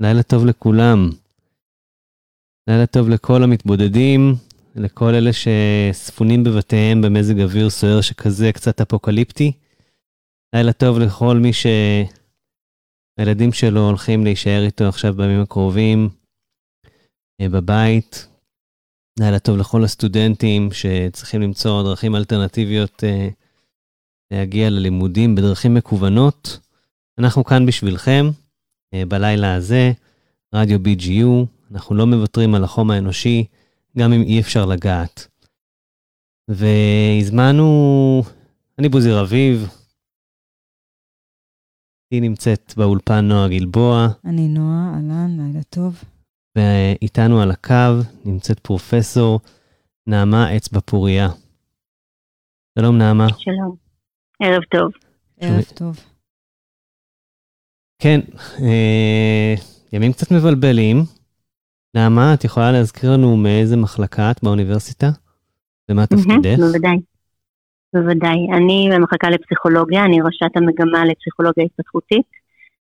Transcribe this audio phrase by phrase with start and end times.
[0.00, 1.10] לילה טוב לכולם.
[2.70, 4.34] לילה טוב לכל המתבודדים,
[4.76, 9.52] לכל אלה שספונים בבתיהם במזג אוויר סוער שכזה, קצת אפוקליפטי.
[10.54, 16.08] לילה טוב לכל מי שהילדים שלו הולכים להישאר איתו עכשיו בימים הקרובים
[17.40, 18.28] אה, בבית.
[19.20, 23.28] לילה טוב לכל הסטודנטים שצריכים למצוא דרכים אלטרנטיביות אה,
[24.32, 26.58] להגיע ללימודים בדרכים מקוונות.
[27.18, 28.26] אנחנו כאן בשבילכם.
[28.94, 29.92] אה, בלילה הזה,
[30.54, 33.44] רדיו BGU, אנחנו לא מוותרים על החום האנושי,
[33.98, 35.28] גם אם אי אפשר לגעת.
[36.48, 38.22] והזמנו,
[38.78, 39.68] אני בוזי רביב,
[42.10, 44.06] היא נמצאת באולפן נועה גלבוע.
[44.24, 46.04] אני נועה, אהלן, לילה טוב.
[46.56, 49.40] ואיתנו על הקו נמצאת פרופסור
[50.06, 51.28] נעמה אצבע פוריה.
[52.78, 53.26] שלום נעמה.
[53.38, 53.76] שלום,
[54.42, 54.92] ערב טוב.
[55.40, 56.17] ערב טוב.
[58.02, 58.20] כן,
[58.62, 59.54] אה,
[59.92, 60.96] ימים קצת מבלבלים.
[61.94, 65.06] נעמה, את יכולה להזכיר לנו מאיזה מחלקה את באוניברסיטה?
[65.88, 66.58] ומה תפקידך?
[66.58, 66.96] בוודאי.
[67.94, 68.38] בוודאי.
[68.56, 72.26] אני במחלקה לפסיכולוגיה, אני ראשת המגמה לפסיכולוגיה התפתחותית,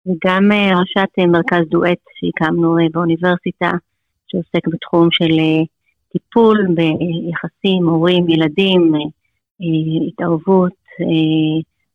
[0.07, 3.71] וגם אה, ראשת אה, מרכז דואט שהקמנו אה, באוניברסיטה,
[4.27, 5.35] שעוסק בתחום של
[6.13, 8.93] טיפול ביחסים, הורים, ילדים,
[10.09, 10.73] התערבות,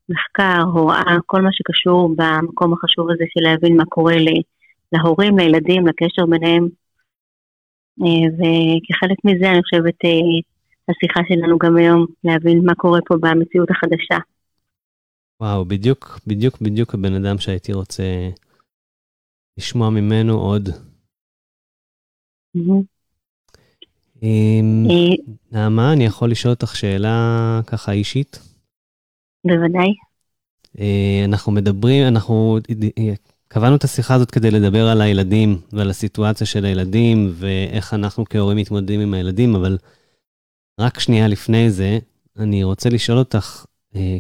[0.10, 4.16] מחקר, הוראה, כל מה שקשור במקום החשוב הזה של להבין מה קורה
[4.92, 6.68] להורים, לילדים, לקשר ביניהם.
[8.02, 10.40] אה, וכחלק מזה אני חושבת אה,
[10.90, 14.18] השיחה שלנו גם היום, להבין מה קורה פה במציאות החדשה.
[15.42, 18.04] וואו, בדיוק, בדיוק, בדיוק הבן אדם שהייתי רוצה
[19.58, 20.70] לשמוע ממנו עוד.
[24.24, 24.60] אה,
[25.52, 28.47] נעמה, אני יכול לשאול אותך שאלה ככה אישית?
[29.46, 29.94] בוודאי.
[30.80, 32.58] אה, אנחנו מדברים, אנחנו
[33.48, 38.58] קבענו את השיחה הזאת כדי לדבר על הילדים ועל הסיטואציה של הילדים ואיך אנחנו כהורים
[38.58, 39.78] מתמודדים עם הילדים, אבל
[40.80, 42.00] רק שנייה לפני זה,
[42.40, 43.66] אני רוצה לשאול אותך,
[43.96, 44.18] אה,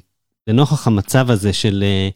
[0.47, 2.09] לנוכח המצב הזה של אה,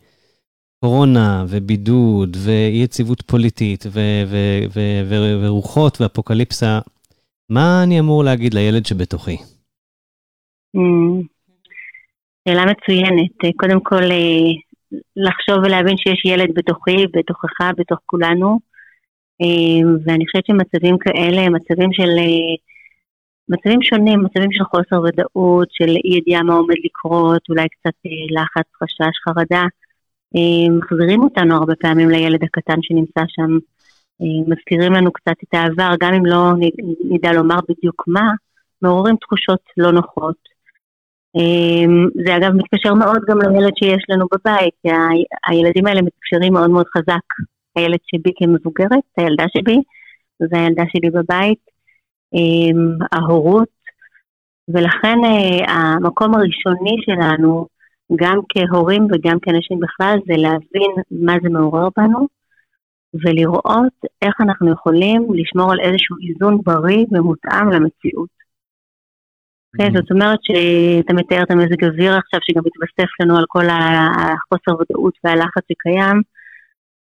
[0.80, 3.86] קורונה ובידוד ואי יציבות פוליטית
[5.44, 6.80] ורוחות ואפוקליפסה,
[7.50, 9.38] מה אני אמור להגיד לילד שבתוכי?
[12.48, 13.32] שאלה מצוינת.
[13.44, 14.52] אה, קודם כל, אה,
[15.16, 18.60] לחשוב ולהבין שיש ילד בתוכי, בתוכך, בתוך כולנו.
[19.42, 22.10] אה, ואני חושבת שמצבים כאלה מצבים של...
[23.50, 27.98] מצבים שונים, מצבים של חוסר ודאות, של אי ידיעה מה עומד לקרות, אולי קצת
[28.36, 29.64] לחץ, חשש, חרדה,
[30.78, 33.58] מחזירים אותנו הרבה פעמים לילד הקטן שנמצא שם,
[34.48, 36.52] מזכירים לנו קצת את העבר, גם אם לא
[37.10, 38.30] נדע לומר בדיוק מה,
[38.82, 40.51] מעוררים תחושות לא נוחות.
[41.36, 44.90] אמ, זה אגב מתקשר מאוד גם לילד שיש לנו בבית, כי
[45.48, 47.26] הילדים האלה מתקשרים מאוד מאוד חזק.
[47.76, 49.78] הילד שבי כמבוגרת, הילדה שבי,
[50.52, 51.60] והילדה שלי בבית,
[52.34, 53.82] אמ, ההורות,
[54.68, 57.68] ולכן אה, המקום הראשוני שלנו,
[58.16, 62.28] גם כהורים וגם כאנשים בכלל, זה להבין מה זה מעורר בנו,
[63.14, 68.41] ולראות איך אנחנו יכולים לשמור על איזשהו איזון בריא ומותאם למציאות.
[69.78, 74.72] כן, זאת אומרת שאתה מתאר את המזג אוויר עכשיו, שגם מתווסף לנו על כל החוסר
[74.82, 76.22] ודאות והלחץ שקיים.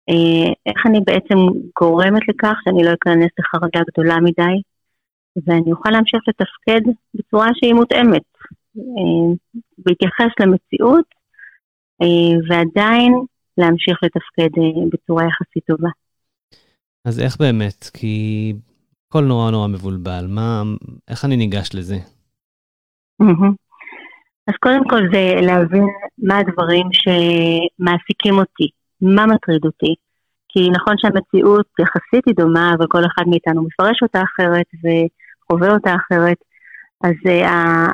[0.08, 1.38] אה, איך אני בעצם
[1.80, 4.56] גורמת לכך שאני לא אכנס לחרדה גדולה מדי,
[5.46, 6.80] ואני אוכל להמשיך לתפקד
[7.14, 8.28] בצורה שהיא מותאמת,
[8.78, 9.34] אה,
[9.78, 11.04] בהתייחס למציאות,
[12.02, 13.12] אה, ועדיין
[13.58, 14.60] להמשיך לתפקד
[14.92, 15.88] בצורה יחסית טובה.
[17.04, 17.84] אז איך באמת?
[17.94, 18.52] כי
[19.08, 20.26] הכל נורא נורא מבולבל.
[20.28, 20.62] מה,
[21.08, 21.96] איך אני ניגש לזה?
[24.48, 25.86] אז קודם כל זה להבין
[26.18, 28.68] מה הדברים שמעסיקים אותי,
[29.00, 29.94] מה מטריד אותי.
[30.48, 35.94] כי נכון שהמציאות יחסית היא דומה, אבל כל אחד מאיתנו מפרש אותה אחרת וחווה אותה
[35.94, 36.36] אחרת.
[37.04, 37.14] אז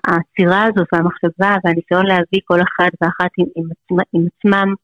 [0.04, 4.74] העצירה הזאת והמחשבה והניסיון להביא כל אחד ואחת עם, עם, עם עצמם,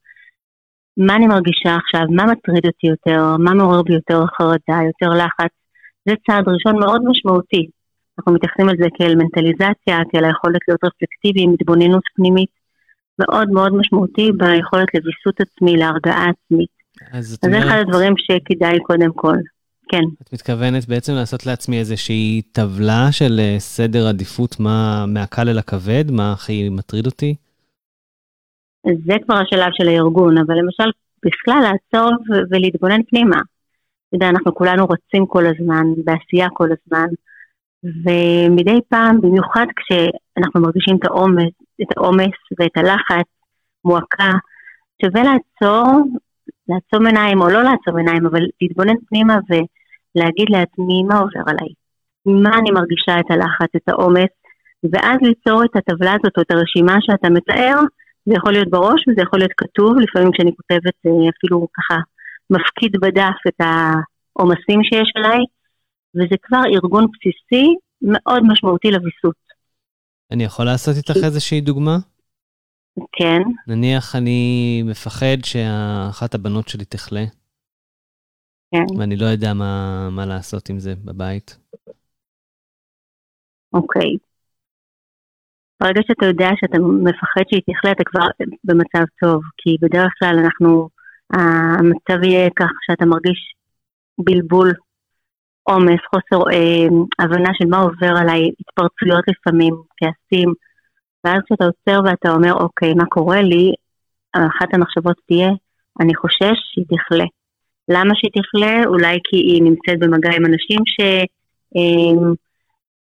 [0.97, 5.53] מה אני מרגישה עכשיו, מה מטריד אותי יותר, מה מעורר בי יותר חרדה, יותר לחץ,
[6.05, 7.67] זה צעד ראשון מאוד משמעותי.
[8.17, 12.49] אנחנו מתייחסים על זה כאל מנטליזציה, כאל היכולת להיות רפלקטיביים, התבוננות פנימית,
[13.19, 16.69] מאוד מאוד משמעותי ביכולת לוויסות עצמי, להרגעה עצמית.
[17.11, 19.37] אז, אז זה אחד הדברים שכדאי קודם כל.
[19.91, 20.03] כן.
[20.21, 26.05] את מתכוונת בעצם לעשות לעצמי איזושהי טבלה של אה, סדר עדיפות מה מהקל אל הכבד,
[26.11, 27.35] מה הכי מטריד אותי?
[28.85, 30.91] זה כבר השלב של הארגון, אבל למשל,
[31.25, 32.11] בכלל לעצור
[32.51, 33.37] ולהתבונן פנימה.
[34.07, 37.07] אתה יודע, אנחנו כולנו רצים כל הזמן, בעשייה כל הזמן.
[37.83, 43.27] ומדי פעם, במיוחד כשאנחנו מרגישים את העומס, את העומס ואת הלחץ,
[43.85, 44.31] מועקה,
[45.01, 46.03] שווה לעצור,
[46.67, 51.73] לעצום עיניים או לא לעצום עיניים, אבל להתבונן פנימה ולהגיד לעצמי מה עובר עליי,
[52.25, 54.33] מה אני מרגישה את הלחץ, את העומס,
[54.91, 57.75] ואז ליצור את הטבלה הזאת או את הרשימה שאתה מתאר,
[58.25, 61.99] זה יכול להיות בראש וזה יכול להיות כתוב, לפעמים כשאני כותבת אה, אפילו ככה
[62.49, 65.39] מפקיד בדף את העומסים שיש עליי,
[66.15, 67.65] וזה כבר ארגון בסיסי
[68.01, 69.35] מאוד משמעותי לוויסות.
[70.31, 71.97] אני יכול לעשות איתך איזושהי דוגמה?
[73.11, 73.41] כן.
[73.67, 77.23] נניח אני מפחד שאחת הבנות שלי תחלה.
[78.71, 78.97] כן.
[78.99, 81.57] ואני לא יודע מה, מה לעשות עם זה בבית.
[83.73, 84.17] אוקיי.
[85.79, 88.25] ברגע שאתה יודע שאתה מפחד שהיא תחלה, אתה כבר
[88.63, 90.89] במצב טוב, כי בדרך כלל אנחנו,
[91.33, 93.53] המצב יהיה כך שאתה מרגיש
[94.17, 94.71] בלבול,
[95.63, 96.87] עומס, חוסר אה,
[97.19, 100.53] הבנה של מה עובר עליי, התפרצויות לפעמים, כעסים,
[101.23, 103.71] ואז כשאתה עוצר ואתה אומר, אוקיי, מה קורה לי,
[104.33, 105.49] אחת המחשבות תהיה,
[105.99, 107.25] אני חושש שהיא תחלה.
[107.89, 108.85] למה שהיא תחלה?
[108.85, 112.15] אולי כי היא נמצאת במגע עם אנשים שהיא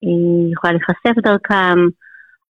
[0.05, 1.79] אה, יכולה להיחשף דרכם,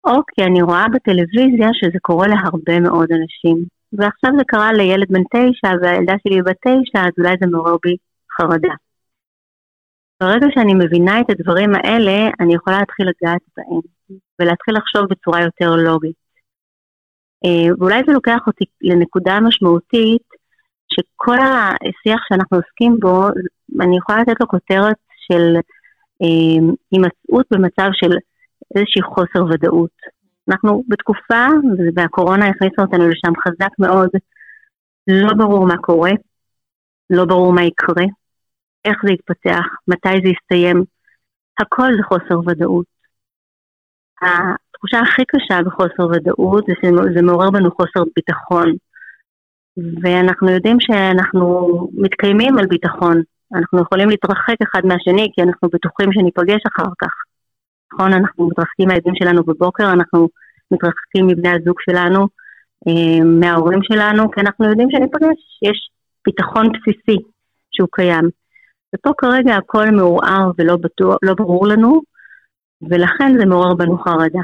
[0.04, 3.64] או כי אני רואה בטלוויזיה שזה קורה להרבה מאוד אנשים.
[3.92, 7.96] ועכשיו זה קרה לילד בן תשע, והילדה שלי בת תשע, אז אולי זה מעורר בי
[8.36, 8.74] חרדה.
[10.22, 13.80] ברגע שאני מבינה את הדברים האלה, אני יכולה להתחיל לגעת בהם,
[14.38, 16.16] ולהתחיל לחשוב בצורה יותר לוגית.
[17.44, 20.26] אה, ואולי זה לוקח אותי לנקודה משמעותית,
[20.92, 23.28] שכל השיח שאנחנו עוסקים בו,
[23.80, 24.96] אני יכולה לתת לו כותרת
[25.26, 25.56] של
[26.22, 28.12] אה, הימצאות במצב של
[28.74, 29.96] איזושהי חוסר ודאות.
[30.48, 31.46] אנחנו בתקופה,
[31.96, 34.10] והקורונה הכניסה אותנו לשם חזק מאוד,
[35.06, 36.10] לא ברור מה קורה,
[37.10, 38.04] לא ברור מה יקרה,
[38.84, 40.84] איך זה יתפתח, מתי זה יסתיים,
[41.60, 42.86] הכל זה חוסר ודאות.
[44.22, 48.72] התחושה הכי קשה בחוסר ודאות זה שזה מעורר בנו חוסר ביטחון.
[50.02, 53.22] ואנחנו יודעים שאנחנו מתקיימים על ביטחון.
[53.54, 57.12] אנחנו יכולים להתרחק אחד מהשני כי אנחנו בטוחים שניפגש אחר כך.
[57.92, 58.12] נכון?
[58.12, 60.28] אנחנו מתרחקים מהילדים שלנו בבוקר, אנחנו
[60.70, 62.20] מתרחקים מבני הזוג שלנו,
[62.88, 65.90] אה, מההורים שלנו, כי אנחנו יודעים שניפגש, יש
[66.26, 67.18] ביטחון בסיסי
[67.72, 68.41] שהוא קיים.
[68.94, 72.00] ופה כרגע הכל מעורער ולא בטוח, לא ברור לנו,
[72.82, 74.42] ולכן זה מעורר בנו חרדה.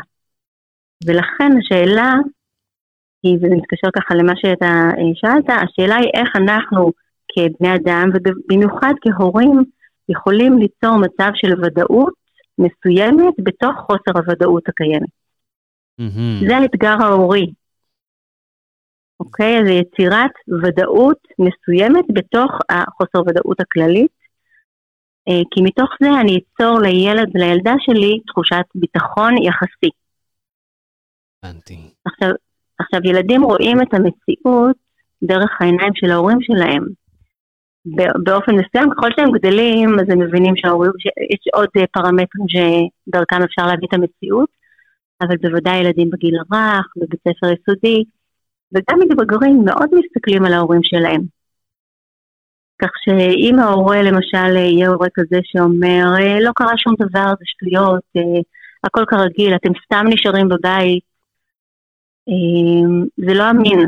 [1.07, 2.15] ולכן השאלה
[3.23, 6.93] היא, וזה מתקשר ככה למה שאתה אה, שאלת, השאלה היא איך אנחנו
[7.33, 9.63] כבני אדם, ובמיוחד כהורים,
[10.09, 12.15] יכולים ליצור מצב של ודאות
[12.59, 15.09] מסוימת בתוך חוסר הוודאות הקיימת.
[16.01, 16.49] Mm-hmm.
[16.49, 17.47] זה האתגר ההורי.
[19.21, 19.65] אוקיי?
[19.65, 20.31] זה יצירת
[20.63, 24.18] ודאות מסוימת בתוך החוסר ודאות הכללית,
[25.51, 29.91] כי מתוך זה אני אצור לילד ולילדה שלי תחושת ביטחון יחסי.
[31.43, 31.79] הבנתי.
[32.05, 32.31] עכשיו,
[32.79, 34.77] עכשיו, ילדים רואים את המציאות
[35.23, 36.85] דרך העיניים של ההורים שלהם.
[38.25, 43.95] באופן מסוים, ככל שהם גדלים, אז הם מבינים שיש עוד פרמטרים שדרכם אפשר להביא את
[43.95, 44.49] המציאות,
[45.23, 48.05] אבל בוודאי ילדים בגיל הרך, בבית ספר יסודי,
[48.73, 51.38] וגם מתבגרים מאוד מסתכלים על ההורים שלהם.
[52.79, 56.05] כך שאם ההורה למשל יהיה הורה כזה שאומר,
[56.41, 58.03] לא קרה שום דבר, זה שטויות,
[58.85, 61.03] הכל כרגיל, אתם סתם נשארים בבית,
[63.17, 63.87] זה לא אמין.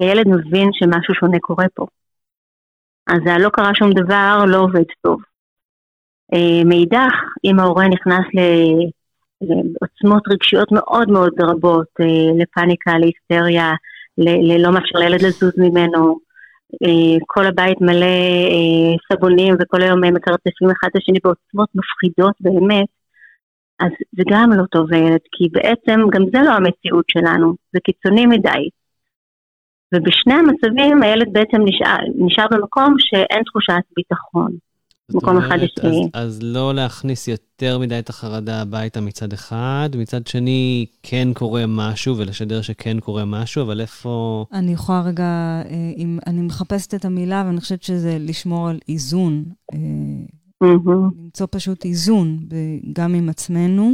[0.00, 1.86] הילד מבין שמשהו שונה קורה פה.
[3.06, 5.20] אז הלא קרה שום דבר לא עובד טוב.
[6.64, 7.12] מאידך,
[7.44, 8.24] אם ההורה נכנס
[9.40, 11.86] לעוצמות רגשיות מאוד מאוד רבות,
[12.38, 13.72] לפאניקה, להיסטריה,
[14.18, 16.25] ללא מאפשר לילד לזוז ממנו, אה,
[17.26, 18.16] כל הבית מלא
[18.52, 22.86] אה, סבונים וכל היום מקרצפים אחד את השני בעוצמות מפחידות באמת,
[23.80, 28.26] אז זה גם לא טוב לילד, כי בעצם גם זה לא המציאות שלנו, זה קיצוני
[28.26, 28.68] מדי.
[29.94, 34.65] ובשני המצבים הילד בעצם נשאר, נשאר במקום שאין תחושת ביטחון.
[35.14, 35.74] מקום אחד יש...
[35.82, 41.64] אז, אז לא להכניס יותר מדי את החרדה הביתה מצד אחד, מצד שני כן קורה
[41.68, 44.44] משהו ולשדר שכן קורה משהו, אבל איפה...
[44.52, 49.44] אני יכולה רגע, אה, אם אני מחפשת את המילה, ואני חושבת שזה לשמור על איזון.
[49.72, 50.90] Mm-hmm.
[51.24, 52.38] למצוא פשוט איזון,
[52.92, 53.92] גם עם עצמנו.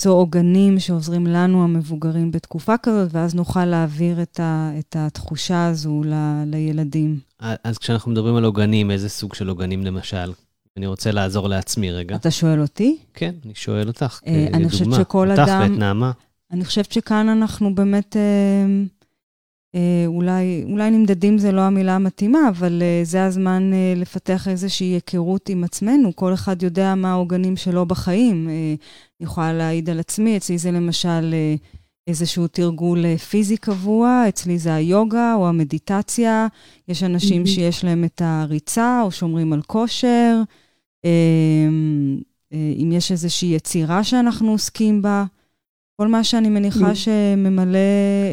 [0.00, 6.02] למצוא עוגנים שעוזרים לנו, המבוגרים, בתקופה כזאת, ואז נוכל להעביר את, ה, את התחושה הזו
[6.04, 6.14] ל,
[6.46, 7.18] לילדים.
[7.64, 10.32] אז כשאנחנו מדברים על עוגנים, איזה סוג של עוגנים למשל?
[10.76, 12.16] אני רוצה לעזור לעצמי רגע.
[12.16, 12.96] אתה שואל אותי?
[13.14, 14.56] כן, אני שואל אותך, אה, כדוגמה.
[14.58, 15.60] אני חושבת שכל אותך אדם...
[15.62, 16.12] אותך ואת נעמה.
[16.52, 18.16] אני חושבת שכאן אנחנו באמת...
[18.16, 18.84] אה,
[19.74, 24.86] אה, אולי, אולי נמדדים זה לא המילה המתאימה, אבל אה, זה הזמן אה, לפתח איזושהי
[24.86, 26.16] היכרות עם עצמנו.
[26.16, 28.48] כל אחד יודע מה העוגנים שלו בחיים.
[28.48, 28.74] אה,
[29.20, 31.34] אני יכולה להעיד על עצמי, אצלי זה למשל...
[31.34, 31.54] אה,
[32.06, 36.46] איזשהו תרגול פיזי קבוע, אצלי זה היוגה או המדיטציה,
[36.88, 37.46] יש אנשים.
[37.46, 40.42] שיש להם את הריצה או שומרים על כושר,
[42.54, 45.24] אם יש איזושהי יצירה שאנחנו עוסקים בה.
[46.00, 46.94] כל מה שאני מניחה.
[46.94, 47.78] שממלא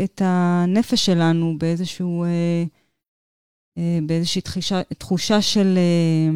[0.04, 2.64] את הנפש שלנו באיזשהו, אה,
[3.78, 6.32] אה, באיזושהי תחושה, תחושה של אה,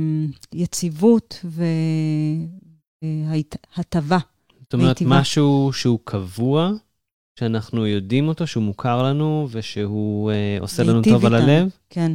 [0.54, 1.46] יציבות
[3.04, 4.18] והטבה.
[4.70, 5.20] זאת אומרת, מיטיבה.
[5.20, 6.70] משהו שהוא קבוע,
[7.40, 11.26] שאנחנו יודעים אותו, שהוא מוכר לנו ושהוא אה, עושה לנו טוב.
[11.26, 11.68] על הלב?
[11.90, 12.12] כן.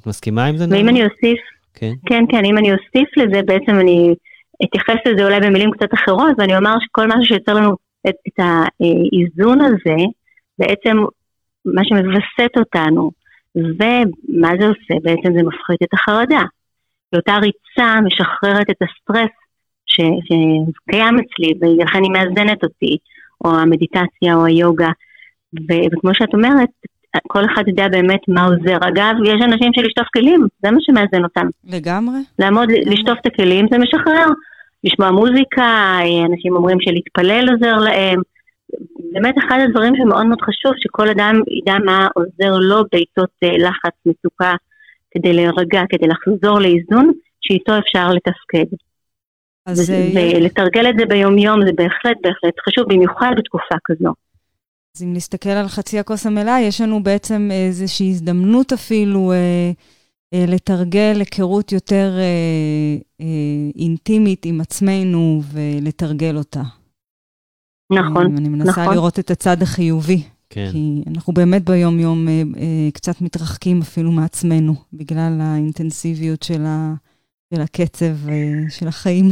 [0.00, 0.64] את מסכימה עם זה?
[0.70, 1.38] ואם אני אוסיף,
[1.74, 1.92] כן.
[2.06, 4.14] כן, כן, אם אני אוסיף לזה, בעצם אני
[4.64, 7.76] אתייחס לזה אולי במילים קצת אחרות, ואני אומר שכל משהו שיוצר לנו
[8.08, 10.04] את, את האיזון הזה,
[10.58, 10.96] בעצם
[11.64, 13.10] מה שמווסת אותנו,
[13.54, 14.94] ומה זה עושה?
[15.02, 16.42] בעצם זה מפחית את החרדה.
[17.10, 19.30] כי אותה ריצה משחררת את הסטרס
[19.96, 22.96] שקיים אצלי, ולכן היא מאזנת אותי,
[23.44, 24.90] או המדיטציה או היוגה.
[25.54, 26.68] ו, וכמו שאת אומרת,
[27.26, 28.76] כל אחד יודע באמת מה עוזר.
[28.88, 31.46] אגב, יש אנשים שלשטוף כלים, זה מה שמאזן אותם.
[31.64, 32.18] לגמרי.
[32.38, 32.94] לעמוד, לגמרי.
[32.94, 34.26] לשטוף את הכלים זה משחרר.
[34.84, 35.98] לשמוע מוזיקה,
[36.30, 38.20] אנשים אומרים שלהתפלל עוזר להם.
[39.12, 43.94] באמת אחד הדברים שמאוד מאוד חשוב, שכל אדם ידע מה עוזר לו בעיתות אה, לחץ,
[44.06, 44.54] מצוקה,
[45.10, 48.76] כדי להירגע, כדי לחזור לאיזון, שאיתו אפשר לתפקד.
[49.66, 49.90] אז...
[49.90, 54.12] אה, ולתרגל את זה ביומיום זה בהחלט בהחלט חשוב, במיוחד בתקופה כזו.
[54.96, 59.70] אז אם נסתכל על חצי הכוס המלאה, יש לנו בעצם איזושהי הזדמנות אפילו אה,
[60.34, 62.22] אה, לתרגל היכרות יותר אה,
[63.20, 66.62] אה, אינטימית עם עצמנו ולתרגל אותה.
[67.92, 68.94] נכון, אני מנסה נכון.
[68.94, 70.22] לראות את הצד החיובי.
[70.50, 70.68] כן.
[70.72, 76.94] כי אנחנו באמת ביום-יום אה, אה, קצת מתרחקים אפילו מעצמנו, בגלל האינטנסיביות של, ה,
[77.54, 79.30] של הקצב אה, של החיים.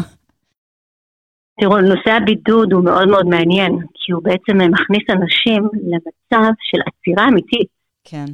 [1.61, 7.29] תראו, נושא הבידוד הוא מאוד מאוד מעניין, כי הוא בעצם מכניס אנשים למצב של עצירה
[7.29, 7.69] אמיתית.
[8.05, 8.25] כן.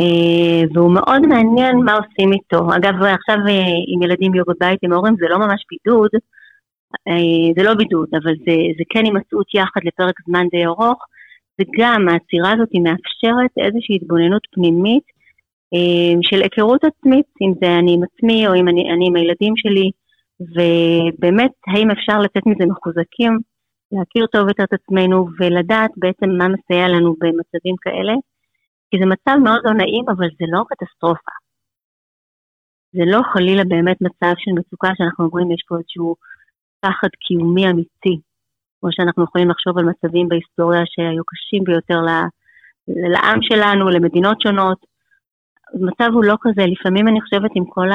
[0.00, 2.76] אה, והוא מאוד מעניין מה עושים איתו.
[2.76, 6.10] אגב, עכשיו אה, עם ילדים יהיו בבית עם ההורים זה לא ממש בידוד,
[7.08, 10.98] אה, זה לא בידוד, אבל זה, זה כן הימצאות יחד לפרק זמן די ארוך,
[11.60, 15.16] וגם העצירה הזאת היא מאפשרת איזושהי התבוננות פנימית
[16.22, 19.90] של היכרות עצמית, אם זה אני עם עצמי או אם אני, אני עם הילדים שלי,
[20.40, 23.38] ובאמת, האם אפשר לצאת מזה מחוזקים,
[23.92, 28.12] להכיר טוב יותר את עצמנו ולדעת בעצם מה מסייע לנו במצבים כאלה.
[28.90, 31.30] כי זה מצב מאוד לא נעים, אבל זה לא קטסטרופה.
[32.92, 36.16] זה לא חלילה באמת מצב של מצוקה שאנחנו אומרים, יש פה איזשהו
[36.80, 38.20] פחד קיומי אמיתי,
[38.80, 42.00] כמו שאנחנו יכולים לחשוב על מצבים בהיסטוריה שהיו קשים ביותר
[43.12, 44.78] לעם שלנו, למדינות שונות.
[45.74, 47.88] המצב הוא לא כזה, לפעמים אני חושבת עם כל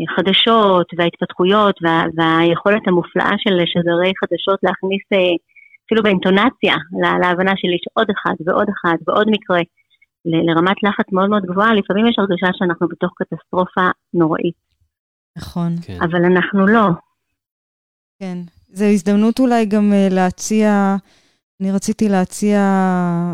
[0.00, 5.34] החדשות וההתפתחויות וה, והיכולת המופלאה של שדרי חדשות להכניס אה,
[5.86, 6.74] אפילו באינטונציה,
[7.22, 9.60] להבנה שלי שעוד אחד ועוד אחד ועוד מקרה,
[10.24, 14.54] לרמת לחץ מאוד מאוד גבוהה, לפעמים יש הרגשה שאנחנו בתוך קטסטרופה נוראית.
[15.38, 15.72] נכון.
[15.86, 15.98] כן.
[16.00, 16.88] אבל אנחנו לא.
[18.20, 18.38] כן.
[18.68, 20.96] זו הזדמנות אולי גם uh, להציע,
[21.60, 22.60] אני רציתי להציע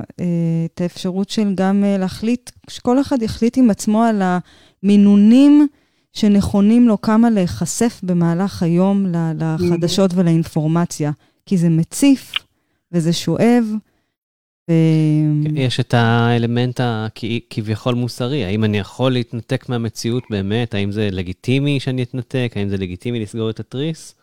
[0.00, 0.24] uh,
[0.66, 5.68] את האפשרות של גם uh, להחליט, שכל אחד יחליט עם עצמו על המינונים
[6.12, 9.06] שנכונים לו כמה להיחשף במהלך היום
[9.38, 11.10] לחדשות ולאינפורמציה.
[11.48, 12.32] כי זה מציף
[12.92, 13.64] וזה שואב.
[14.70, 14.72] ו...
[15.54, 20.74] יש את האלמנט הכביכול מוסרי, האם אני יכול להתנתק מהמציאות באמת?
[20.74, 22.52] האם זה לגיטימי שאני אתנתק?
[22.56, 24.14] האם זה לגיטימי לסגור את התריס?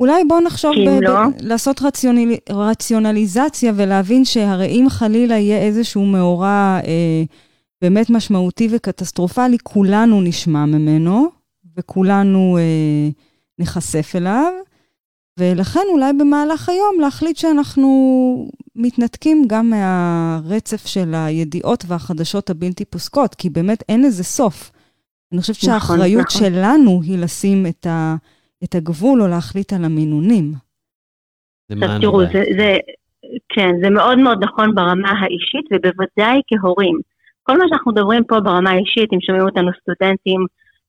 [0.00, 1.28] אולי בואו נחשוב ב- לא.
[1.28, 2.34] ב- לעשות רציונל...
[2.50, 7.22] רציונליזציה ולהבין שהרי אם חלילה יהיה איזשהו מאורע אה,
[7.82, 11.28] באמת משמעותי וקטסטרופלי, כולנו נשמע ממנו
[11.76, 13.08] וכולנו אה,
[13.58, 14.52] נחשף אליו.
[15.38, 17.88] ולכן אולי במהלך היום להחליט שאנחנו
[18.76, 24.70] מתנתקים גם מהרצף של הידיעות והחדשות הבלתי פוסקות, כי באמת אין לזה סוף.
[25.32, 26.40] אני חושבת נכון, שהאחריות נכון.
[26.40, 28.14] שלנו היא לשים את, ה,
[28.64, 30.52] את הגבול או להחליט על המינונים.
[31.70, 32.76] עכשיו תראו, זה, זה,
[33.48, 36.98] כן, זה מאוד מאוד נכון ברמה האישית, ובוודאי כהורים.
[37.50, 40.40] כל מה שאנחנו מדברים פה ברמה האישית, אם שומעים אותנו סטודנטים,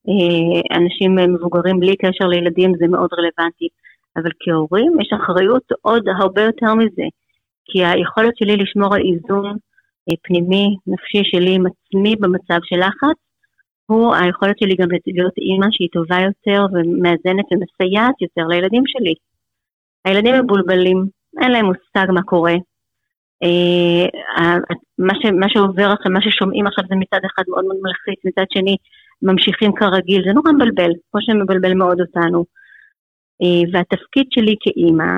[0.09, 3.67] אה, אנשים מבוגרים בלי קשר לילדים, זה מאוד רלוונטי.
[4.17, 7.07] אבל כהורים יש אחריות עוד הרבה יותר מזה,
[7.65, 9.55] כי היכולת שלי לשמור על איזון
[10.09, 13.17] אה, פנימי, נפשי שלי עם עצמי במצב של לחץ,
[13.85, 19.13] הוא היכולת שלי גם להיות אימא שהיא טובה יותר ומאזנת ומסייעת יותר לילדים שלי.
[20.05, 21.05] הילדים מבולבלים,
[21.41, 22.55] אין להם מושג מה קורה.
[23.43, 24.57] אה,
[24.97, 28.45] מה, ש, מה שעובר עכשיו, מה ששומעים עכשיו זה מצד אחד מאוד מאוד מלחיץ, מצד
[28.53, 28.75] שני
[29.21, 32.45] ממשיכים כרגיל, זה נורא מבלבל, כמו שמבלבל מאוד אותנו.
[33.41, 35.11] אה, והתפקיד שלי כאימא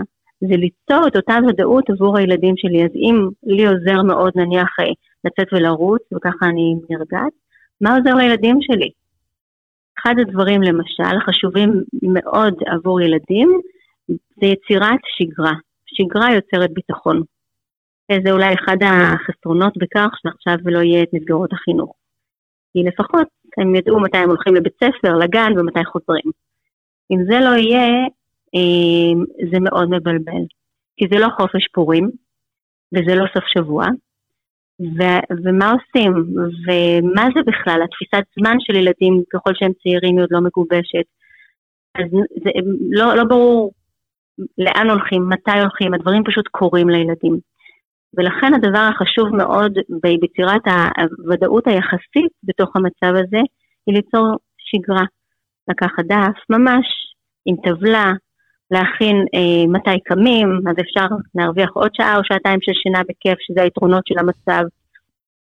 [0.47, 2.83] זה ליצור את אותה ודאות עבור הילדים שלי.
[2.83, 4.85] אז אם לי עוזר מאוד נניח אה,
[5.25, 7.33] לצאת ולרוץ, וככה אני נרגעת,
[7.81, 8.89] מה עוזר לילדים שלי?
[9.99, 13.59] אחד הדברים למשל החשובים מאוד עבור ילדים
[14.07, 15.53] זה יצירת שגרה.
[15.85, 17.21] שגרה יוצרת ביטחון.
[18.11, 21.95] זה אולי אחד החסרונות בכך שעכשיו לא יהיה את מסגרות החינוך.
[22.73, 26.31] כי לפחות הם ידעו מתי הם הולכים לבית ספר, לגן ומתי חוזרים.
[27.11, 27.87] אם זה לא יהיה,
[28.55, 30.43] אה, זה מאוד מבלבל.
[30.97, 32.09] כי זה לא חופש פורים,
[32.93, 33.85] וזה לא סוף שבוע,
[34.81, 36.13] ו- ומה עושים,
[36.67, 41.05] ומה זה בכלל, התפיסת זמן של ילדים ככל שהם צעירים היא עוד לא מגובשת.
[41.95, 42.05] אז
[42.43, 42.49] זה
[42.89, 43.71] לא, לא ברור
[44.57, 47.52] לאן הולכים, מתי הולכים, הדברים פשוט קורים לילדים.
[48.17, 50.61] ולכן הדבר החשוב מאוד ביצירת
[50.97, 53.41] הוודאות היחסית בתוך המצב הזה,
[53.87, 55.03] היא ליצור שגרה.
[55.69, 56.85] לקחת דף, ממש
[57.45, 58.11] עם טבלה,
[58.71, 63.61] להכין אה, מתי קמים, אז אפשר להרוויח עוד שעה או שעתיים של שינה בכיף, שזה
[63.61, 64.63] היתרונות של המצב.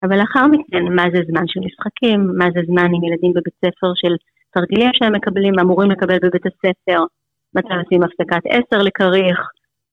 [0.03, 3.93] אבל לאחר מכן, מה זה זמן של משחקים, מה זה זמן עם ילדים בבית ספר
[3.95, 4.15] של
[4.55, 7.05] תרגילים שהם מקבלים, אמורים לקבל בבית הספר,
[7.55, 9.39] מתי עושים הפסקת עשר לכריך,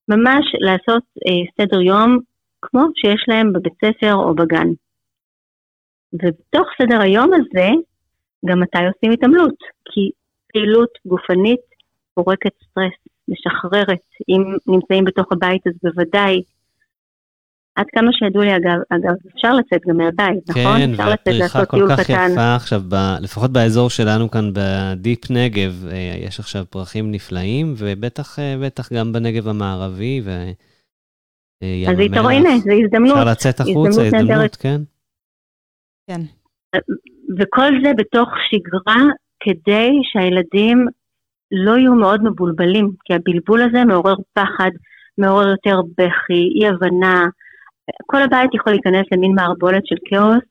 [0.08, 2.20] ממש לעשות אה, סדר יום
[2.62, 4.68] כמו שיש להם בבית ספר או בגן.
[6.14, 7.70] ובתוך סדר היום הזה,
[8.46, 9.56] גם מתי עושים התעמלות,
[9.92, 10.12] כי
[10.54, 11.62] פעילות גופנית
[12.14, 12.94] פורקת סטרס,
[13.28, 14.00] משחררת.
[14.30, 16.42] אם נמצאים בתוך הבית אז בוודאי.
[17.76, 20.80] עד כמה שידוע לי, אגב, אגב, אפשר לצאת גם מהבית, כן, נכון?
[20.80, 22.30] כן, והפריחה כל כך קטן.
[22.32, 28.40] יפה עכשיו, ב, לפחות באזור שלנו כאן בדיפ נגב, אה, יש עכשיו פרחים נפלאים, ובטח
[28.40, 30.32] אה, בטח גם בנגב המערבי, ו...
[31.64, 33.18] אה, אז איתו, הנה, זו הזדמנות.
[33.18, 34.82] אפשר לצאת החוצה, הזדמנות, כן.
[36.08, 36.22] כן.
[37.40, 39.04] וכל זה בתוך שגרה
[39.40, 40.86] כדי שהילדים
[41.52, 44.72] לא יהיו מאוד מבולבלים, כי הבלבול הזה מעורר פחד,
[45.18, 47.26] מעורר יותר בכי, אי הבנה.
[48.06, 50.44] כל הבית יכול להיכנס למין מערבולת של כאוס,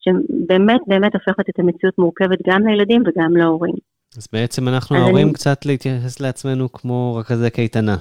[0.00, 3.74] שבאמת באמת הופכת את המציאות מורכבת גם לילדים וגם להורים.
[4.16, 5.34] אז בעצם אנחנו ההורים אני...
[5.34, 7.96] קצת להתייחס לעצמנו כמו רכזי קייטנה.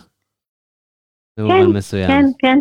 [1.37, 2.07] כן, מסוים.
[2.07, 2.59] כן, כן.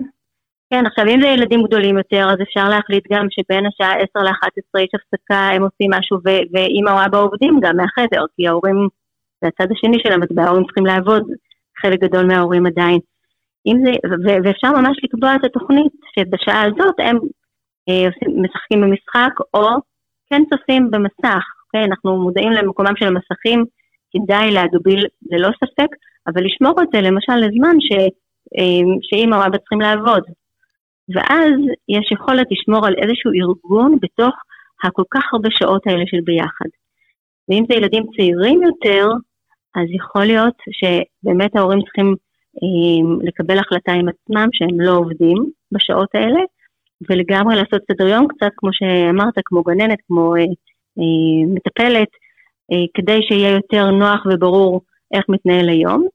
[0.70, 4.80] כן, עכשיו אם זה ילדים גדולים יותר, אז אפשר להחליט גם שבין השעה 10 ל-11
[4.80, 8.88] יש הפסקה, הם עושים משהו, ואמא או אבא עובדים גם מהחדר, כי ההורים,
[9.40, 11.22] זה הצד השני של המטבע, ההורים צריכים לעבוד,
[11.82, 12.98] חלק גדול מההורים עדיין.
[13.66, 13.90] אם זה,
[14.24, 17.18] ו- ואפשר ממש לקבוע את התוכנית, שבשעה הזאת הם
[17.88, 18.08] אה,
[18.42, 19.66] משחקים במשחק, או
[20.30, 23.64] כן צופים במסך, כן, אנחנו מודעים למקומם של המסכים,
[24.12, 25.90] כדאי להגביל ללא ספק,
[26.26, 27.90] אבל לשמור את זה למשל לזמן ש...
[29.02, 30.22] שאימא או אבא צריכים לעבוד.
[31.14, 31.54] ואז
[31.88, 34.35] יש יכולת לשמור על איזשהו ארגון בתוך
[34.85, 36.70] הכל כך הרבה שעות האלה של ביחד.
[37.48, 39.09] ואם זה ילדים צעירים יותר,
[39.74, 42.14] אז יכול להיות שבאמת ההורים צריכים
[42.62, 46.40] אה, לקבל החלטה עם עצמם שהם לא עובדים בשעות האלה,
[47.11, 50.40] ולגמרי לעשות סדר יום קצת כמו שאמרת, כמו גננת, כמו אה,
[50.98, 52.09] אה, מטפלת,
[52.72, 54.80] אה, כדי שיהיה יותר נוח וברור
[55.14, 56.07] איך מתנהל היום.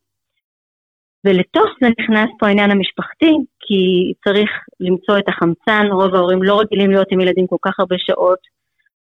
[1.25, 3.81] ולתוך זה נכנס פה העניין המשפחתי, כי
[4.23, 8.39] צריך למצוא את החמצן, רוב ההורים לא רגילים להיות עם ילדים כל כך הרבה שעות,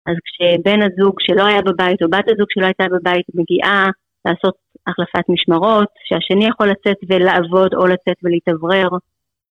[0.08, 3.86] אז כשבן הזוג שלא היה בבית או בת הזוג שלא הייתה בבית מגיעה
[4.26, 4.56] לעשות
[4.88, 8.88] החלפת משמרות, שהשני יכול לצאת ולעבוד או לצאת ולהתאוורר.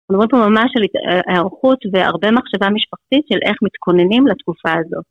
[0.10, 0.84] אנחנו מדברים פה ממש על
[1.28, 5.06] היערכות והרבה מחשבה משפחתית של איך מתכוננים לתקופה הזאת.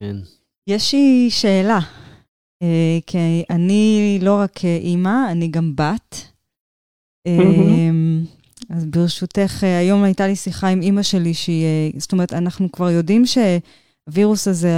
[0.00, 0.16] כן.
[0.68, 2.05] יש לי שאלה.
[2.62, 3.18] אה, כי
[3.50, 6.32] אני לא רק אימא, אני גם בת.
[7.26, 8.24] אמ,
[8.70, 12.72] אז ברשותך, אה, היום הייתה לי שיחה עם אימא שלי, שהיא, אה, זאת אומרת, אנחנו
[12.72, 14.70] כבר יודעים שהווירוס הזה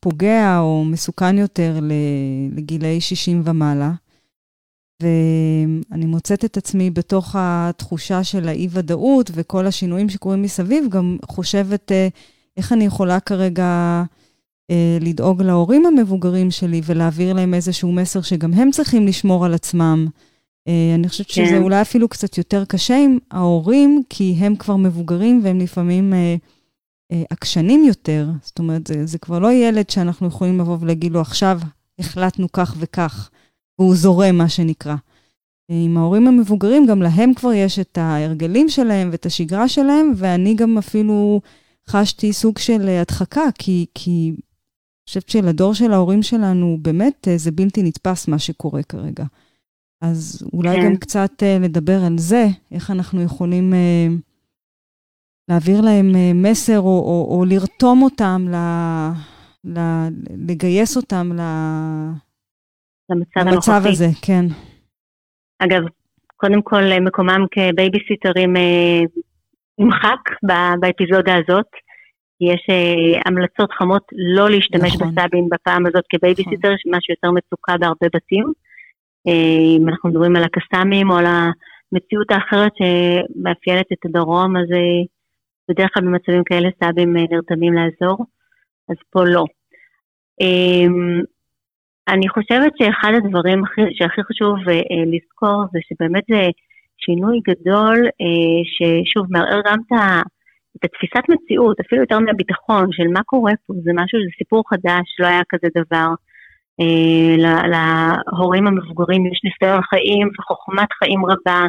[0.00, 1.80] פוגע או מסוכן יותר
[2.52, 3.92] לגילאי 60 ומעלה.
[5.02, 11.92] ואני מוצאת את עצמי בתוך התחושה של האי-ודאות וכל השינויים שקורים מסביב, גם חושבת
[12.58, 14.04] איך אני יכולה כרגע אה,
[15.00, 20.06] לדאוג להורים המבוגרים שלי ולהעביר להם איזשהו מסר שגם הם צריכים לשמור על עצמם.
[20.68, 21.46] אה, אני חושבת כן.
[21.46, 26.36] שזה אולי אפילו קצת יותר קשה עם ההורים, כי הם כבר מבוגרים והם לפעמים אה,
[27.30, 28.28] עקשנים יותר.
[28.42, 31.60] זאת אומרת, זה, זה כבר לא ילד שאנחנו יכולים לבוא ולהגיד לו, עכשיו
[31.98, 33.30] החלטנו כך וכך,
[33.78, 34.96] והוא זורם, מה שנקרא.
[35.70, 40.78] עם ההורים המבוגרים, גם להם כבר יש את ההרגלים שלהם ואת השגרה שלהם, ואני גם
[40.78, 41.40] אפילו
[41.88, 44.32] חשתי סוג של הדחקה, כי, כי
[45.08, 49.24] חושבת שלדור של ההורים שלנו, באמת אה, זה בלתי נתפס מה שקורה כרגע.
[50.02, 50.86] אז אולי כן.
[50.86, 53.76] גם קצת uh, לדבר על זה, איך אנחנו יכולים uh,
[55.48, 58.56] להעביר להם מסר או, או, או לרתום אותם, ל,
[59.64, 59.78] ל,
[60.48, 61.40] לגייס אותם ל,
[63.10, 64.44] למצב, למצב הזה, כן.
[65.58, 65.82] אגב,
[66.36, 68.54] קודם כל מקומם כבייביסיטרים
[69.78, 70.48] נמחק
[70.80, 71.87] באפיזודה הזאת.
[72.40, 75.14] יש uh, המלצות חמות לא להשתמש נכון.
[75.14, 76.92] בסבים בפעם הזאת כבייביסיטר, נכון.
[76.92, 78.44] מה שיוצר מצוקה בהרבה בתים.
[79.28, 85.06] Uh, אם אנחנו מדברים על הקסאמים או על המציאות האחרת שמאפיינת את הדרום, אז uh,
[85.68, 88.26] בדרך כלל במצבים כאלה סאבים uh, נרתמים לעזור,
[88.90, 89.44] אז פה לא.
[90.42, 91.24] Uh,
[92.08, 94.72] אני חושבת שאחד הדברים שהכי חשוב uh,
[95.12, 96.42] לזכור זה שבאמת זה
[96.98, 100.22] שינוי גדול, uh, ששוב מערער גם את ה...
[100.78, 105.06] את התפיסת מציאות, אפילו יותר מהביטחון של מה קורה פה, זה משהו, זה סיפור חדש,
[105.18, 106.08] לא היה כזה דבר.
[106.80, 107.36] אה,
[107.72, 111.66] להורים המבוגרים יש ניסיון חיים וחוכמת חיים רבה,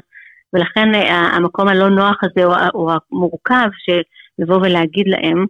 [0.53, 2.43] ולכן אה, המקום הלא נוח הזה
[2.73, 4.01] הוא המורכב של
[4.39, 5.45] לבוא ולהגיד להם.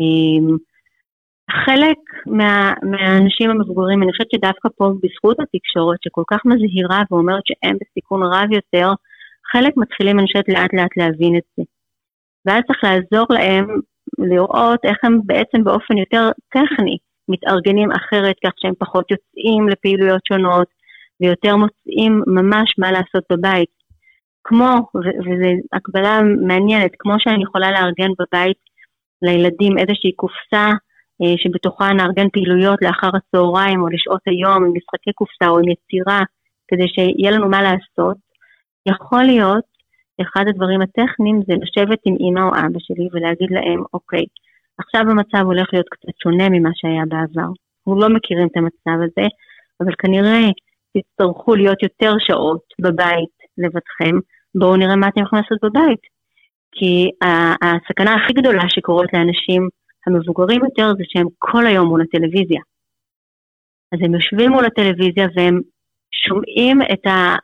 [0.00, 0.56] אה,
[1.64, 7.76] חלק מה, מהאנשים המבוגרים, אני חושבת שדווקא פה בזכות התקשורת שכל כך מזהירה ואומרת שהם
[7.80, 8.88] בסיכון רב יותר,
[9.52, 11.75] חלק מתחילים, אני חושבת, לאט לאט להבין את זה.
[12.46, 13.66] ואז צריך לעזור להם
[14.18, 16.96] לראות איך הם בעצם באופן יותר טכני
[17.28, 20.68] מתארגנים אחרת, כך שהם פחות יוצאים לפעילויות שונות
[21.20, 23.76] ויותר מוצאים ממש מה לעשות בבית.
[24.44, 28.56] כמו, וזו הקבלה מעניינת, כמו שאני יכולה לארגן בבית
[29.22, 30.66] לילדים איזושהי קופסה
[31.22, 36.20] אה, שבתוכה נארגן פעילויות לאחר הצהריים או לשעות היום עם משחקי קופסה או עם יצירה,
[36.68, 38.16] כדי שיהיה לנו מה לעשות,
[38.88, 39.75] יכול להיות
[40.20, 44.24] אחד הדברים הטכניים זה לשבת עם אמא או אבא שלי ולהגיד להם, אוקיי,
[44.78, 47.50] עכשיו המצב הולך להיות קצת שונה ממה שהיה בעבר.
[47.78, 49.26] אנחנו לא מכירים את המצב הזה,
[49.80, 50.40] אבל כנראה
[50.96, 54.16] תצטרכו להיות יותר שעות בבית לבדכם,
[54.54, 56.00] בואו נראה מה אתם יכולים לעשות בבית.
[56.72, 57.10] כי
[57.62, 59.68] הסכנה הכי גדולה שקורית לאנשים
[60.06, 62.60] המבוגרים יותר זה שהם כל היום מול הטלוויזיה.
[63.92, 65.60] אז הם יושבים מול הטלוויזיה והם
[66.10, 67.36] שומעים את ה...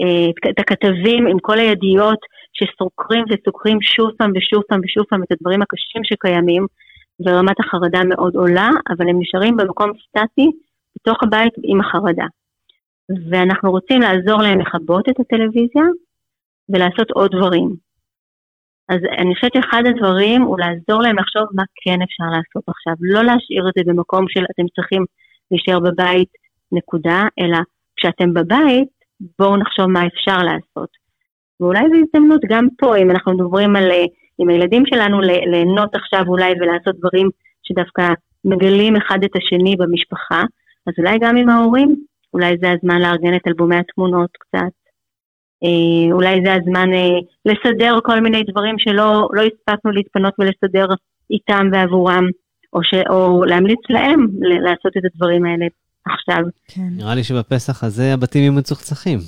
[0.00, 2.18] אה, את הכתבים עם כל הידיעות
[2.52, 6.66] שסוקרים וסוקרים שוב פעם ושוב פעם ושוב פעם את הדברים הקשים שקיימים,
[7.26, 10.50] ורמת החרדה מאוד עולה, אבל הם נשארים במקום סטטי
[10.96, 12.26] בתוך הבית עם החרדה.
[13.30, 15.84] ואנחנו רוצים לעזור להם לכבות את הטלוויזיה
[16.68, 17.68] ולעשות עוד דברים.
[18.88, 22.94] אז אני חושבת שאחד הדברים הוא לעזור להם לחשוב מה כן אפשר לעשות עכשיו.
[23.00, 25.04] לא להשאיר את זה במקום של אתם צריכים
[25.50, 26.32] להישאר בבית,
[26.72, 27.58] נקודה, אלא
[27.96, 29.01] כשאתם בבית,
[29.38, 30.88] בואו נחשוב מה אפשר לעשות.
[31.60, 34.04] ואולי זו הזדמנות גם פה, אם אנחנו מדברים על, אה,
[34.38, 37.28] עם הילדים שלנו, ליהנות עכשיו אולי ולעשות דברים
[37.62, 38.08] שדווקא
[38.44, 40.42] מגלים אחד את השני במשפחה,
[40.86, 41.96] אז אולי גם עם ההורים,
[42.34, 44.72] אולי זה הזמן לארגן את אלבומי התמונות קצת.
[45.64, 50.86] אה, אולי זה הזמן אה, לסדר כל מיני דברים שלא לא הספקנו להתפנות ולסדר
[51.30, 52.24] איתם ועבורם,
[52.72, 55.66] או, ש, או להמליץ להם לעשות את הדברים האלה
[56.06, 56.42] עכשיו.
[56.68, 56.88] כן.
[56.90, 59.18] נראה לי שבפסח הזה הבתים יהיו מצוחצחים.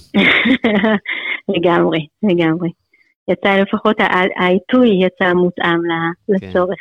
[1.57, 2.71] לגמרי, לגמרי.
[3.29, 3.97] יצא לפחות
[4.37, 5.79] העיתוי יצא מותאם
[6.41, 6.49] כן.
[6.49, 6.79] לצורך.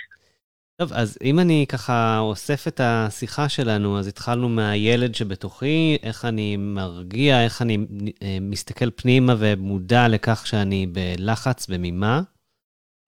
[0.77, 6.57] טוב, אז אם אני ככה אוסף את השיחה שלנו, אז התחלנו מהילד שבתוכי, איך אני
[6.57, 7.77] מרגיע, איך אני
[8.23, 12.21] אה, מסתכל פנימה ומודע לכך שאני בלחץ, במימה,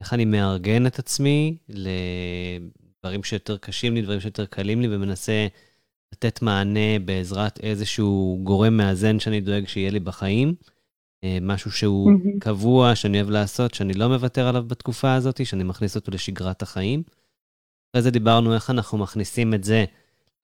[0.02, 5.48] איך אני מארגן את עצמי לדברים שיותר קשים לי, דברים שיותר קלים לי, ומנסה
[6.16, 10.56] לתת מענה בעזרת איזשהו גורם מאזן שאני דואג שיהיה לי בחיים.
[11.24, 12.40] אה, משהו שהוא mm-hmm.
[12.40, 17.04] קבוע, שאני אוהב לעשות, שאני לא מוותר עליו בתקופה הזאת, שאני מכניס אותו לשגרת החיים.
[17.92, 19.86] אחרי זה דיברנו איך אנחנו מכניסים את זה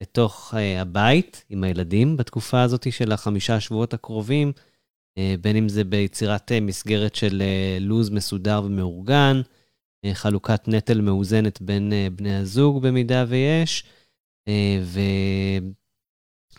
[0.02, 5.84] לתוך uh, הבית עם הילדים בתקופה הזאת של החמישה שבועות הקרובים, uh, בין אם זה
[5.84, 7.44] ביצירת מסגרת של
[7.80, 9.42] לו"ז מסודר ומאורגן,
[10.14, 14.01] חלוקת נטל מאוזנת בין בני הזוג במידה ויש, אה,
[14.84, 15.00] ו...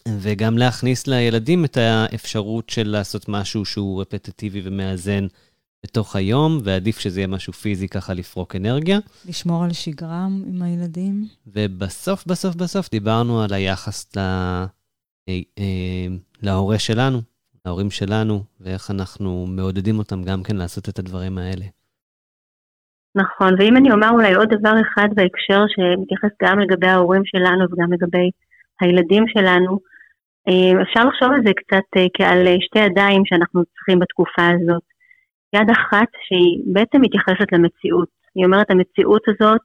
[0.08, 5.26] וגם להכניס לילדים את האפשרות של לעשות משהו שהוא רפטטיבי ומאזן
[5.84, 8.98] בתוך היום, ועדיף שזה יהיה משהו פיזי ככה לפרוק אנרגיה.
[9.28, 11.28] לשמור על שגרה עם הילדים.
[11.46, 14.18] ובסוף, בסוף, בסוף דיברנו על היחס ל...
[15.28, 16.06] אה, אה,
[16.42, 17.22] להורה שלנו,
[17.66, 21.64] להורים שלנו, ואיך אנחנו מעודדים אותם גם כן לעשות את הדברים האלה.
[23.14, 27.92] נכון, ואם אני אומר אולי עוד דבר אחד בהקשר שמתייחס גם לגבי ההורים שלנו וגם
[27.92, 28.30] לגבי
[28.80, 29.78] הילדים שלנו,
[30.48, 34.82] אה, אפשר לחשוב על זה קצת אה, כעל אה, שתי ידיים שאנחנו צריכים בתקופה הזאת.
[35.54, 38.08] יד אחת שהיא בעצם מתייחסת למציאות.
[38.34, 39.60] היא אומרת, המציאות הזאת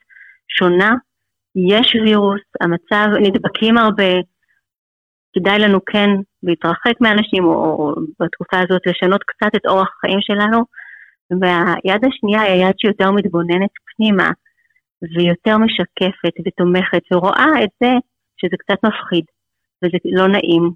[0.58, 0.92] שונה,
[1.56, 4.12] יש וירוס, המצב, נדבקים הרבה,
[5.34, 6.10] כדאי לנו כן
[6.44, 10.60] להתרחק מאנשים, או, או בתקופה הזאת לשנות קצת את אורח החיים שלנו,
[11.32, 14.30] והיד השנייה היא היד שיותר מתבוננת פנימה,
[15.02, 17.92] ויותר משקפת ותומכת, ורואה את זה
[18.38, 19.26] שזה קצת מפחיד,
[19.84, 20.72] וזה לא נעים,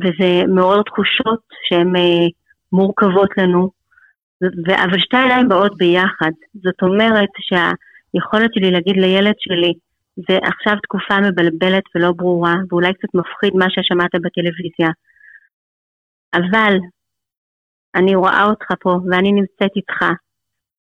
[0.00, 2.26] וזה מעורר תחושות שהן אה,
[2.72, 3.70] מורכבות לנו,
[4.68, 6.30] אבל שתי הידיים באות ביחד.
[6.54, 9.72] זאת אומרת שהיכולת שלי להגיד לילד שלי,
[10.28, 14.90] זה עכשיו תקופה מבלבלת ולא ברורה, ואולי קצת מפחיד מה ששמעת בטלוויזיה.
[16.34, 16.76] אבל
[17.96, 20.04] אני רואה אותך פה ואני נמצאת איתך.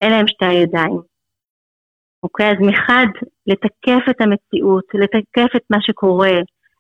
[0.03, 1.01] אלה הם שתי הידיים.
[2.23, 2.51] אוקיי?
[2.51, 3.07] אז מחד,
[3.47, 6.31] לתקף את המציאות, לתקף את מה שקורה,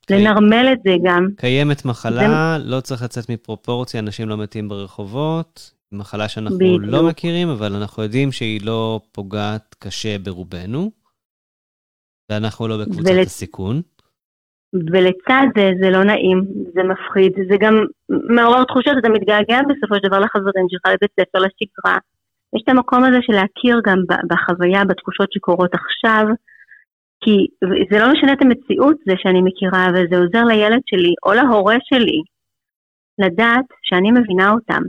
[0.06, 0.14] כן.
[0.14, 1.26] לנרמל את זה גם.
[1.36, 2.64] קיימת מחלה, זה...
[2.64, 5.72] לא צריך לצאת מפרופורציה, אנשים לא מתים ברחובות.
[5.92, 6.82] מחלה שאנחנו בדיוק.
[6.82, 10.90] לא מכירים, אבל אנחנו יודעים שהיא לא פוגעת קשה ברובנו,
[12.30, 13.20] ואנחנו לא בקבוצת ול...
[13.20, 13.82] הסיכון.
[14.74, 17.74] ולצד זה, זה לא נעים, זה מפחיד, זה גם
[18.08, 21.98] מעורר תחושות, אתה מתגעגע בסופו של דבר לחברים שלך, לבית ספר, לשגרה.
[22.56, 26.24] יש את המקום הזה של להכיר גם בחוויה, בתחושות שקורות עכשיו,
[27.24, 27.46] כי
[27.90, 32.20] זה לא משנה את המציאות, זה שאני מכירה, וזה עוזר לילד שלי או להורה שלי
[33.18, 34.82] לדעת שאני מבינה אותם,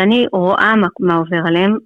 [0.00, 1.76] שאני רואה מה, מה עובר עליהם,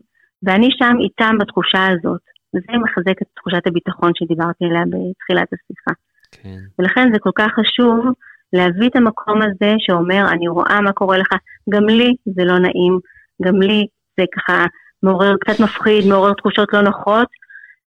[0.42, 2.20] ואני שם איתם בתחושה הזאת.
[2.54, 5.92] וזה מחזק את תחושת הביטחון שדיברתי עליה בתחילת השיחה.
[6.32, 6.58] כן.
[6.78, 8.06] ולכן זה כל כך חשוב
[8.52, 11.28] להביא את המקום הזה שאומר, אני רואה מה קורה לך,
[11.70, 12.98] גם לי זה לא נעים,
[13.42, 13.86] גם לי
[14.20, 14.66] זה ככה
[15.02, 17.28] מעורר, קצת מפחיד, מעורר תחושות לא נוחות,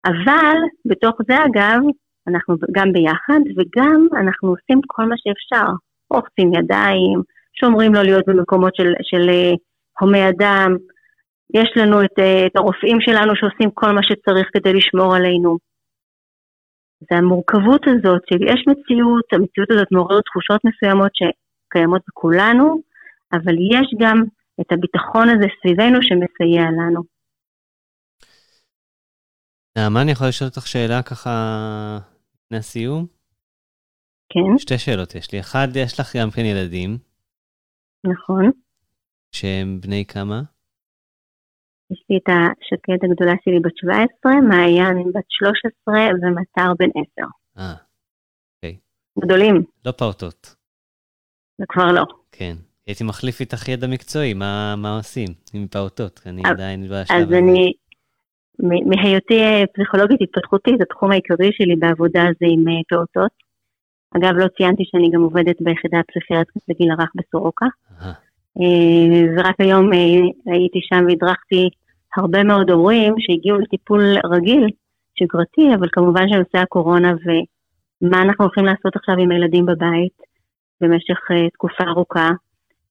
[0.07, 1.81] אבל בתוך זה אגב,
[2.29, 5.73] אנחנו גם ביחד, וגם אנחנו עושים כל מה שאפשר.
[6.11, 7.23] רוחצים ידיים,
[7.61, 9.53] שומרים לא להיות במקומות של, של אה,
[10.01, 10.77] הומי אדם,
[11.55, 15.59] יש לנו את, אה, את הרופאים שלנו שעושים כל מה שצריך כדי לשמור עלינו.
[17.01, 22.83] זה המורכבות הזאת שיש מציאות, המציאות הזאת מעוררת תחושות מסוימות שקיימות בכולנו,
[23.33, 24.17] אבל יש גם
[24.61, 27.03] את הביטחון הזה סביבנו שמסייע לנו.
[29.79, 31.31] נעמה, אני יכול לשאול אותך שאלה ככה
[32.45, 33.07] לפני הסיום?
[34.29, 34.59] כן.
[34.59, 35.41] שתי שאלות יש לי.
[35.41, 36.99] אחד, יש לך גם כן ילדים.
[38.05, 38.51] נכון.
[39.33, 40.43] שהם בני כמה?
[41.99, 47.29] יש לי את השקד הגדולה שלי בת 17, מעיין בת 13 ומטר בן 10.
[47.59, 47.75] אה,
[48.57, 48.79] אוקיי.
[49.25, 49.63] גדולים.
[49.85, 50.55] לא פעוטות.
[51.59, 52.05] זה כבר לא.
[52.33, 52.55] כן.
[52.87, 56.21] הייתי מחליף איתך ידע מקצועי, מה, מה עושים עם פעוטות?
[56.27, 57.15] אני אז, עדיין בשלב הזה.
[57.15, 57.73] אז אני,
[58.59, 59.41] מהיותי
[59.75, 63.33] פסיכולוגית התפתחותית, התחום העיקרי שלי בעבודה זה עם אה, פעוטות.
[64.17, 67.67] אגב, לא ציינתי שאני גם עובדת ביחידה הפסיכיאטרית לגיל הרך בסורוקה.
[68.03, 68.13] אה.
[69.37, 69.99] ורק היום אה,
[70.53, 71.69] הייתי שם והדרכתי
[72.19, 74.67] הרבה מאוד הורים שהגיעו לטיפול רגיל,
[75.19, 80.19] שגרתי, אבל כמובן שנושא הקורונה ומה אנחנו הולכים לעשות עכשיו עם הילדים בבית
[80.81, 82.31] במשך uh, תקופה ארוכה,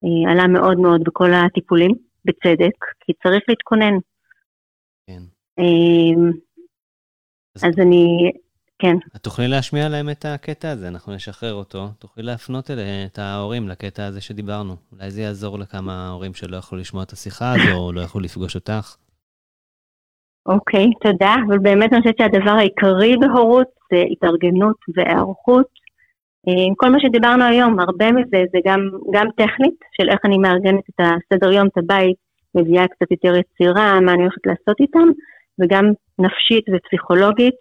[0.05, 1.91] uh, עלה מאוד מאוד בכל הטיפולים,
[2.25, 3.93] בצדק, כי צריך להתכונן.
[5.07, 5.21] כן.
[5.59, 6.33] Uh,
[7.55, 8.31] אז, אז אני
[8.79, 8.95] כן.
[9.15, 11.89] את תוכלי להשמיע להם את הקטע הזה, אנחנו נשחרר אותו.
[11.99, 14.75] תוכלי להפנות אלה, את ההורים לקטע הזה שדיברנו.
[14.91, 18.55] אולי זה יעזור לכמה הורים שלא יכלו לשמוע את השיחה הזו, או לא יכלו לפגוש
[18.55, 18.95] אותך.
[20.47, 21.35] אוקיי, okay, תודה.
[21.47, 25.67] אבל באמת אני חושבת שהדבר העיקרי בהורות זה התארגנות והיערכות.
[26.47, 28.79] עם כל מה שדיברנו היום, הרבה מזה זה גם,
[29.13, 32.15] גם טכנית, של איך אני מארגנת את הסדר יום, את הבית,
[32.55, 35.07] מביאה קצת יותר יצירה, מה אני הולכת לעשות איתם,
[35.59, 35.85] וגם
[36.19, 37.55] נפשית ופסיכולוגית.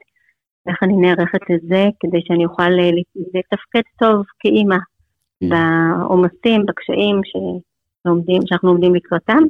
[0.69, 2.91] איך אני נערכת לזה כדי שאני אוכל אה,
[3.35, 5.47] לתפקד טוב כאימא mm.
[5.49, 9.43] בעומסים, בקשיים שלומדים, שאנחנו עומדים לקראתם,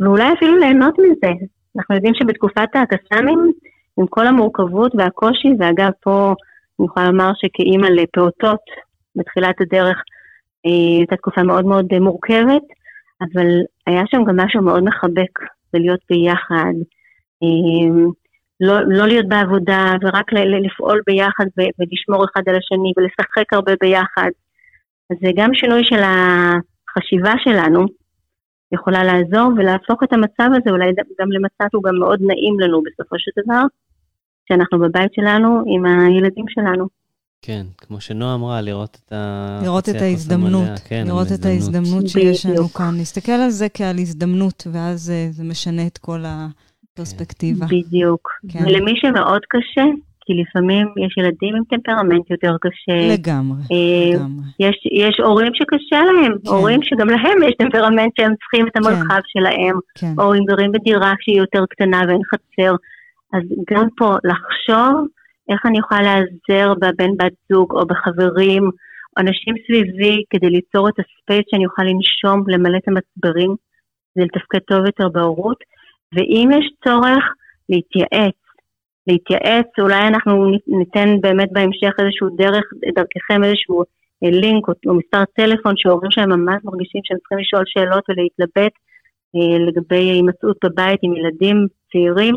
[0.00, 1.32] ואולי אפילו ליהנות מזה.
[1.76, 3.52] אנחנו יודעים שבתקופת הקסאמים,
[3.98, 6.34] עם כל המורכבות והקושי, ואגב, פה
[6.78, 8.60] אני יכולה לומר שכאימא לפעוטות,
[9.16, 9.96] בתחילת הדרך,
[10.66, 12.62] אה, הייתה תקופה מאוד מאוד מורכבת,
[13.20, 13.48] אבל
[13.86, 15.38] היה שם גם משהו מאוד מחבק,
[15.74, 16.74] ולהיות ביחד.
[17.42, 18.08] אה,
[18.60, 24.30] לא, לא להיות בעבודה ורק לפעול ביחד ולשמור אחד על השני ולשחק הרבה ביחד.
[25.10, 27.86] אז זה גם שינוי של החשיבה שלנו,
[28.72, 30.86] יכולה לעזור ולהפוך את המצב הזה אולי
[31.20, 33.62] גם למצב שהוא גם מאוד נעים לנו בסופו של דבר,
[34.48, 36.86] שאנחנו בבית שלנו עם הילדים שלנו.
[37.42, 39.58] כן, כמו שנועה אמרה, לראות את ה...
[39.62, 42.94] לראות את ההזדמנות, כן, לראות את ההזדמנות שיש לנו כאן.
[42.96, 46.46] להסתכל על זה כעל הזדמנות, ואז אה, זה משנה את כל ה...
[46.96, 47.66] פרספקטיבה.
[47.66, 48.28] בדיוק.
[48.48, 48.64] כן.
[48.64, 49.84] ולמי שמאוד קשה,
[50.26, 53.14] כי לפעמים יש ילדים עם טמפרמנט יותר קשה.
[53.14, 54.44] לגמרי, אה, לגמרי.
[54.60, 56.50] יש, יש הורים שקשה להם, כן.
[56.50, 59.28] הורים שגם להם יש טמפרמנט שהם צריכים את המרחב כן.
[59.32, 60.12] שלהם, כן.
[60.18, 62.74] או אם גרים בדירה שהיא יותר קטנה ואין חצר.
[63.32, 65.06] אז גם פה לחשוב
[65.48, 68.70] איך אני יכולה להיעזר בבן בת זוג או בחברים,
[69.18, 73.54] אנשים סביבי, כדי ליצור את הספייס שאני אוכל לנשום, למלא את המצברים,
[74.16, 75.56] ולתפקד טוב יותר בהורות.
[76.12, 77.24] ואם יש צורך,
[77.68, 78.45] להתייעץ.
[79.06, 82.64] להתייעץ, אולי אנחנו ניתן באמת בהמשך איזשהו דרך,
[82.94, 83.82] דרככם איזשהו
[84.22, 88.72] לינק או, מספר טלפון שהורים שלהם ממש מרגישים שהם צריכים לשאול שאלות ולהתלבט
[89.66, 92.34] לגבי הימצאות בבית עם ילדים צעירים,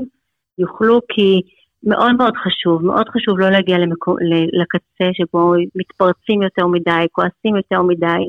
[0.58, 1.42] יוכלו כי
[1.84, 4.16] מאוד מאוד חשוב, מאוד חשוב לא להגיע למקו,
[4.62, 8.24] לקצה שבו מתפרצים יותר מדי, כועסים יותר מדי.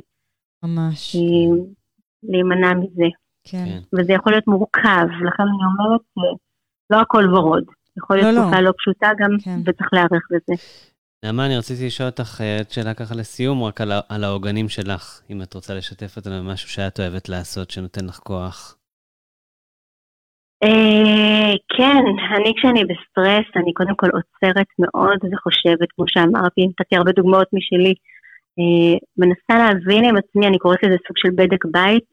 [0.63, 1.17] ממש.
[2.23, 3.09] להימנע מזה.
[3.45, 3.79] כן.
[3.93, 6.01] וזה יכול להיות מורכב, לכן אני אומרת,
[6.91, 7.65] לא הכל ורוד.
[7.99, 8.67] יכול להיות לא, תקופה לא.
[8.67, 9.61] לא פשוטה גם, כן.
[9.67, 10.63] וצריך להיערך לזה.
[11.25, 15.21] נעמה, אני רציתי לשאול אותך אה, את שאלה ככה לסיום, רק על, על העוגנים שלך,
[15.31, 18.77] אם את רוצה לשתף אותנו במשהו שאת אוהבת לעשות, שנותן לך כוח.
[20.63, 22.03] אה, כן,
[22.37, 27.95] אני כשאני בסטרס, אני קודם כל עוצרת מאוד וחושבת, כמו שאמרתי, נתתי הרבה דוגמאות משלי,
[28.59, 32.05] אה, מנסה להבין עם עצמי, אני קוראת לזה סוג של בדק בית,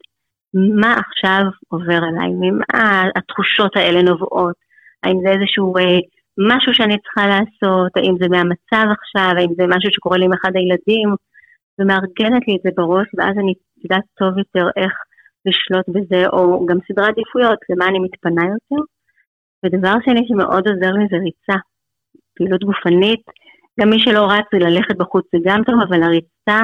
[0.54, 4.67] מה עכשיו עובר עליי, ממה התחושות האלה נובעות,
[5.02, 5.98] האם זה איזשהו אה,
[6.38, 10.52] משהו שאני צריכה לעשות, האם זה מהמצב עכשיו, האם זה משהו שקורה לי עם אחד
[10.54, 11.08] הילדים,
[11.78, 13.52] ומארגנת לי את זה בראש, ואז אני
[13.84, 14.92] יודעת טוב יותר איך
[15.46, 18.82] לשלוט בזה, או גם סדרי עדיפויות, למה אני מתפנה יותר.
[19.62, 21.58] ודבר שני שמאוד עוזר לי זה ריצה,
[22.36, 23.24] פעילות גופנית.
[23.80, 26.60] גם מי שלא רץ וללכת בחוץ זה גם טוב, אבל הריצה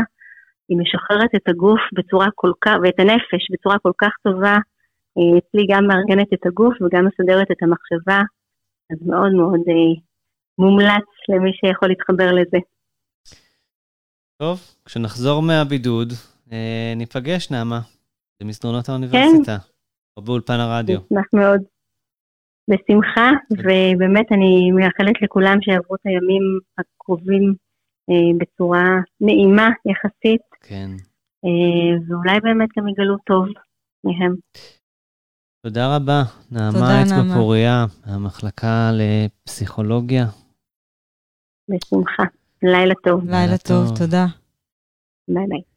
[0.68, 4.56] היא משחררת את הגוף בצורה כל כך, ואת הנפש בצורה כל כך טובה.
[5.18, 8.20] אה, אצלי גם מארגנת את הגוף וגם מסדרת את המחשבה,
[8.90, 10.02] אז מאוד מאוד אה,
[10.58, 12.58] מומלץ למי שיכול להתחבר לזה.
[14.36, 16.12] טוב, כשנחזור מהבידוד,
[16.52, 17.80] אה, ניפגש, נעמה.
[18.42, 19.68] במסדרונות האוניברסיטה, כן.
[20.16, 20.98] או באולפן הרדיו.
[20.98, 21.60] אשמח מאוד.
[22.70, 26.42] בשמחה, ובאמת אני מייחלת לכולם שיעברו את הימים
[26.78, 27.54] הקרובים
[28.10, 28.84] אה, בצורה
[29.20, 30.42] נעימה יחסית.
[30.60, 30.90] כן.
[31.44, 33.46] אה, ואולי באמת גם יגלו טוב
[34.04, 34.34] מהם.
[35.64, 40.26] תודה רבה, נעמה אצבע פוריה, המחלקה לפסיכולוגיה.
[41.68, 42.22] בשמחה.
[42.62, 43.30] לילה טוב.
[43.30, 44.26] לילה טוב, תודה.
[45.28, 45.73] ביי ביי.